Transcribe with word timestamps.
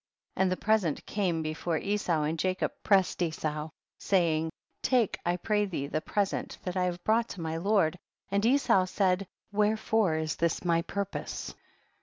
62. 0.33 0.41
And 0.41 0.51
the 0.51 0.57
present 0.57 1.05
came 1.05 1.43
before 1.43 1.77
Esau, 1.77 2.23
and 2.23 2.39
Jacob 2.39 2.71
pressed 2.81 3.21
Esau, 3.21 3.69
say 3.99 4.35
ing, 4.35 4.49
take 4.81 5.19
I 5.27 5.37
pray 5.37 5.65
thee 5.65 5.85
the 5.85 6.01
present 6.01 6.57
that 6.63 6.75
I 6.75 6.85
have 6.85 7.03
brought 7.03 7.29
to 7.37 7.41
my 7.41 7.57
lord, 7.57 7.99
and 8.31 8.43
Esau 8.43 8.85
said, 8.87 9.27
wherefore 9.51 10.15
is 10.15 10.37
this 10.37 10.65
my 10.65 10.81
pur 10.81 11.05
pose 11.05 11.53